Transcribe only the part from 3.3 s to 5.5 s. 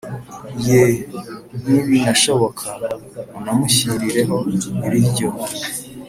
unamushyirireho ibiryo